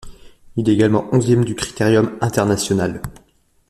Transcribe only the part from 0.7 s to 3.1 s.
également onzième du Critérium international.